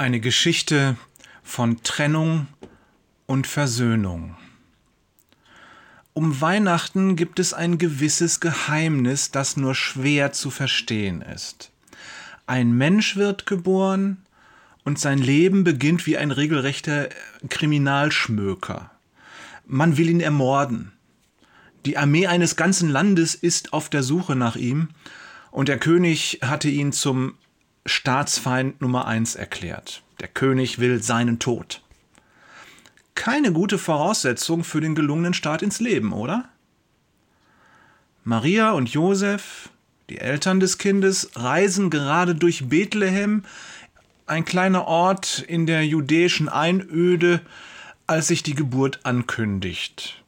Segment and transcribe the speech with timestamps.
[0.00, 0.96] Eine Geschichte
[1.42, 2.46] von Trennung
[3.26, 4.34] und Versöhnung.
[6.14, 11.70] Um Weihnachten gibt es ein gewisses Geheimnis, das nur schwer zu verstehen ist.
[12.46, 14.22] Ein Mensch wird geboren
[14.86, 17.10] und sein Leben beginnt wie ein regelrechter
[17.50, 18.90] Kriminalschmöker.
[19.66, 20.92] Man will ihn ermorden.
[21.84, 24.88] Die Armee eines ganzen Landes ist auf der Suche nach ihm
[25.50, 27.34] und der König hatte ihn zum
[27.86, 30.02] Staatsfeind Nummer eins erklärt.
[30.20, 31.82] Der König will seinen Tod.
[33.14, 36.48] Keine gute Voraussetzung für den gelungenen Start ins Leben, oder?
[38.24, 39.70] Maria und Josef,
[40.10, 43.44] die Eltern des Kindes, reisen gerade durch Bethlehem,
[44.26, 47.40] ein kleiner Ort in der judäischen Einöde,
[48.06, 50.22] als sich die Geburt ankündigt.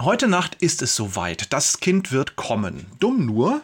[0.00, 2.86] Heute Nacht ist es soweit, das Kind wird kommen.
[2.98, 3.62] Dumm nur,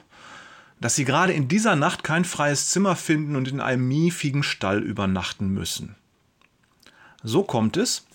[0.81, 4.83] dass sie gerade in dieser Nacht kein freies Zimmer finden und in einem miefigen Stall
[4.83, 5.95] übernachten müssen.
[7.23, 8.07] So kommt es,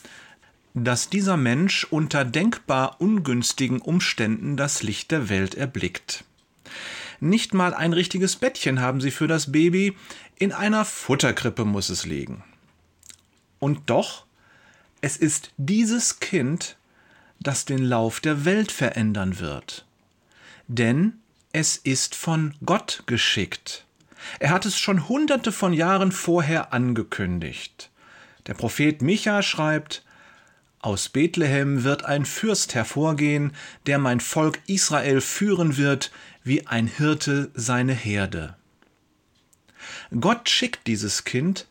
[0.74, 6.26] dass dieser Mensch unter denkbar ungünstigen Umständen das Licht der Welt erblickt.
[7.22, 9.96] Nicht mal ein richtiges Bettchen haben sie für das Baby,
[10.38, 12.44] in einer Futterkrippe muss es liegen.
[13.60, 14.26] Und doch,
[15.00, 16.76] es ist dieses Kind,
[17.40, 19.86] das den Lauf der Welt verändern wird.
[20.68, 21.14] Denn
[21.56, 23.86] es ist von Gott geschickt.
[24.40, 27.92] Er hat es schon hunderte von Jahren vorher angekündigt.
[28.46, 30.04] Der Prophet Micha schreibt,
[30.80, 33.54] aus Bethlehem wird ein Fürst hervorgehen,
[33.86, 36.12] der mein Volk Israel führen wird,
[36.44, 38.58] wie ein Hirte seine Herde.
[40.20, 41.68] Gott schickt dieses Kind,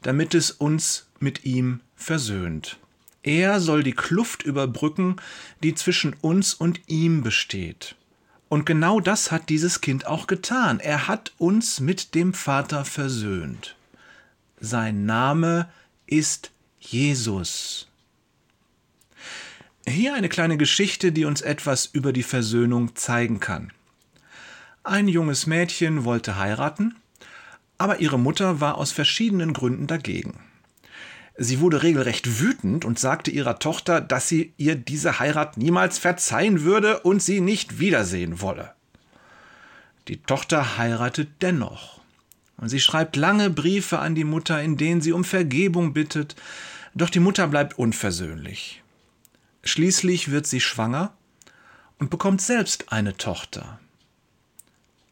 [0.00, 2.76] damit es uns mit ihm versöhnt.
[3.24, 5.16] Er soll die Kluft überbrücken,
[5.64, 7.96] die zwischen uns und ihm besteht.
[8.48, 10.80] Und genau das hat dieses Kind auch getan.
[10.80, 13.76] Er hat uns mit dem Vater versöhnt.
[14.58, 15.68] Sein Name
[16.06, 17.88] ist Jesus.
[19.86, 23.72] Hier eine kleine Geschichte, die uns etwas über die Versöhnung zeigen kann.
[24.82, 26.96] Ein junges Mädchen wollte heiraten,
[27.76, 30.40] aber ihre Mutter war aus verschiedenen Gründen dagegen.
[31.40, 36.64] Sie wurde regelrecht wütend und sagte ihrer Tochter, dass sie ihr diese Heirat niemals verzeihen
[36.64, 38.74] würde und sie nicht wiedersehen wolle.
[40.08, 42.00] Die Tochter heiratet dennoch.
[42.56, 46.34] Und sie schreibt lange Briefe an die Mutter, in denen sie um Vergebung bittet,
[46.96, 48.82] doch die Mutter bleibt unversöhnlich.
[49.62, 51.12] Schließlich wird sie schwanger
[52.00, 53.78] und bekommt selbst eine Tochter.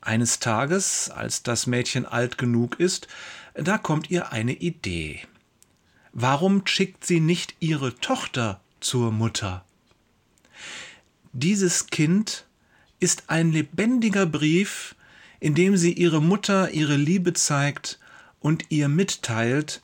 [0.00, 3.06] Eines Tages, als das Mädchen alt genug ist,
[3.54, 5.20] da kommt ihr eine Idee.
[6.18, 9.66] Warum schickt sie nicht ihre Tochter zur Mutter?
[11.34, 12.46] Dieses Kind
[13.00, 14.94] ist ein lebendiger Brief,
[15.40, 17.98] in dem sie ihre Mutter ihre Liebe zeigt
[18.40, 19.82] und ihr mitteilt,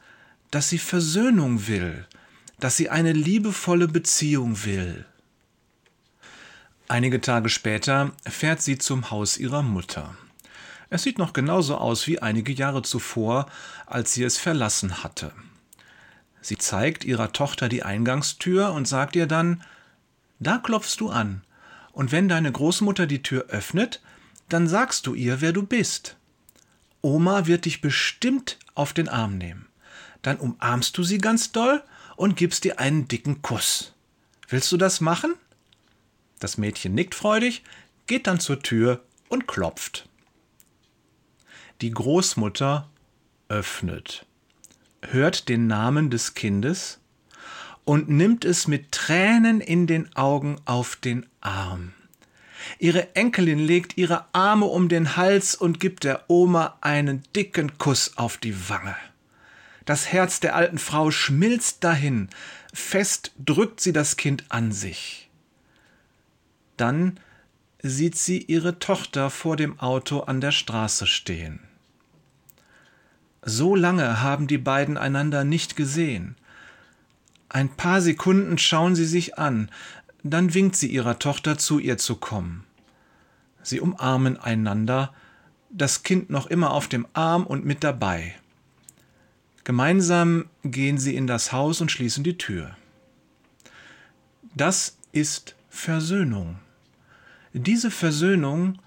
[0.51, 2.07] dass sie Versöhnung will,
[2.59, 5.05] dass sie eine liebevolle Beziehung will.
[6.89, 10.17] Einige Tage später fährt sie zum Haus ihrer Mutter.
[10.89, 13.51] Es sieht noch genauso aus wie einige Jahre zuvor,
[13.85, 15.35] als sie es verlassen hatte.
[16.43, 19.63] Sie zeigt ihrer Tochter die Eingangstür und sagt ihr dann
[20.41, 21.43] Da klopfst du an,
[21.93, 24.03] und wenn deine Großmutter die Tür öffnet,
[24.49, 26.17] dann sagst du ihr, wer du bist.
[27.01, 29.69] Oma wird dich bestimmt auf den Arm nehmen.
[30.23, 31.83] Dann umarmst du sie ganz doll
[32.17, 33.95] und gibst ihr einen dicken Kuss.
[34.49, 35.35] Willst du das machen?
[36.41, 37.63] Das Mädchen nickt freudig,
[38.07, 40.09] geht dann zur Tür und klopft.
[41.81, 42.89] Die Großmutter
[43.49, 44.27] öffnet
[45.03, 47.01] hört den Namen des Kindes
[47.85, 51.93] und nimmt es mit Tränen in den Augen auf den Arm.
[52.79, 58.17] Ihre Enkelin legt ihre Arme um den Hals und gibt der Oma einen dicken Kuss
[58.17, 58.97] auf die Wange.
[59.85, 62.29] Das Herz der alten Frau schmilzt dahin,
[62.73, 65.29] fest drückt sie das Kind an sich.
[66.77, 67.19] Dann
[67.83, 71.61] sieht sie ihre Tochter vor dem Auto an der Straße stehen.
[73.43, 76.37] So lange haben die beiden einander nicht gesehen.
[77.49, 79.71] Ein paar Sekunden schauen sie sich an,
[80.23, 82.65] dann winkt sie ihrer Tochter zu ihr zu kommen.
[83.63, 85.13] Sie umarmen einander,
[85.71, 88.35] das Kind noch immer auf dem Arm und mit dabei.
[89.65, 92.77] Gemeinsam gehen sie in das Haus und schließen die Tür.
[94.55, 96.59] Das ist Versöhnung.
[97.53, 98.79] Diese Versöhnung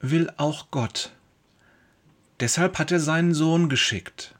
[0.00, 1.12] will auch Gott.
[2.40, 4.34] Deshalb hat er seinen Sohn geschickt.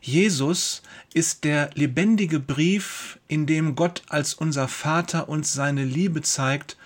[0.00, 0.82] Jesus
[1.14, 6.76] ist der lebendige Brief, in dem Gott als unser Vater uns seine Liebe zeigt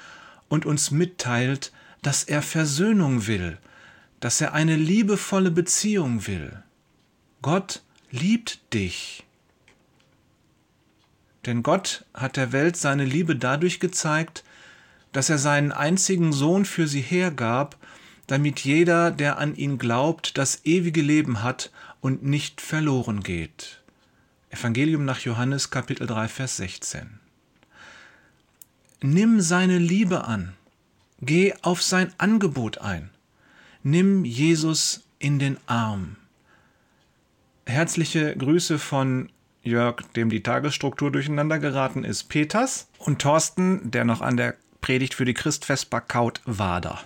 [0.48, 3.58] und uns mitteilt, dass er Versöhnung will,
[4.20, 6.62] dass er eine liebevolle Beziehung will.
[7.42, 9.24] Gott liebt dich.
[11.46, 14.44] Denn Gott hat der Welt seine Liebe dadurch gezeigt,
[15.12, 17.77] dass er seinen einzigen Sohn für sie hergab,
[18.28, 23.82] damit jeder, der an ihn glaubt, das ewige Leben hat und nicht verloren geht.
[24.50, 27.18] Evangelium nach Johannes Kapitel 3 Vers 16.
[29.02, 30.54] Nimm seine Liebe an,
[31.20, 33.10] geh auf sein Angebot ein,
[33.82, 36.16] nimm Jesus in den Arm.
[37.66, 39.30] Herzliche Grüße von
[39.62, 45.14] Jörg, dem die Tagesstruktur durcheinander geraten ist, Peters und Thorsten, der noch an der Predigt
[45.14, 47.00] für die Christfestbar kaut, Wader.